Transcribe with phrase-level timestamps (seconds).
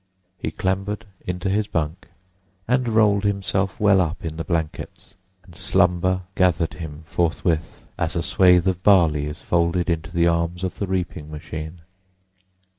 [0.39, 2.07] He clambered into his bunk
[2.67, 8.23] and rolled himself well up in the blankets, and slumber gathered him forthwith, as a
[8.23, 11.81] swathe of barley is folded into the arms of the reaping machine.